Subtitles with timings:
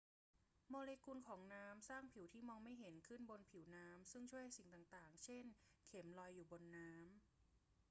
[0.69, 5.43] โมเลกุลของน้ำสร้างผิวที่มองไม่เห็นขึ้นบนผิวน้ำซึ่งช่วยให้สิ่งต่าง ๆ เช่น
[5.87, 7.03] เข็ม ลอยอยู่บนน้ำ